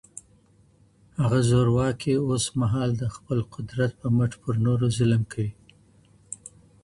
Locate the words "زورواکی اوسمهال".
1.49-2.89